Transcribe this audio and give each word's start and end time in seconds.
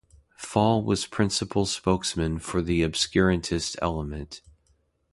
Fall 0.35 0.83
was 0.83 1.05
principal 1.05 1.67
spokesman 1.67 2.39
for 2.39 2.59
the 2.63 2.81
obscurantist 2.81 3.75
element. 3.83 4.41